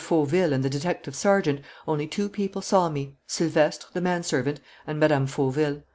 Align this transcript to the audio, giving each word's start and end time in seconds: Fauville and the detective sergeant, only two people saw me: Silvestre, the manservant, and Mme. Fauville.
Fauville 0.03 0.51
and 0.51 0.65
the 0.65 0.67
detective 0.71 1.13
sergeant, 1.13 1.61
only 1.87 2.07
two 2.07 2.27
people 2.27 2.63
saw 2.63 2.89
me: 2.89 3.17
Silvestre, 3.27 3.85
the 3.93 4.01
manservant, 4.01 4.59
and 4.87 4.99
Mme. 4.99 5.25
Fauville. 5.27 5.83